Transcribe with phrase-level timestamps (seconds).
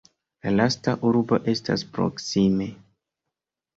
[0.45, 2.71] La lasta urbo estas proksime.